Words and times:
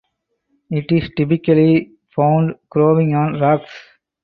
It 0.71 0.91
is 0.91 1.11
typically 1.15 1.91
found 2.15 2.55
growing 2.71 3.13
on 3.13 3.39
rocks. 3.39 3.69